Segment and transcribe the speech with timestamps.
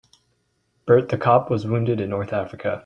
[0.87, 2.79] Bert the cop was wounded in North Africa.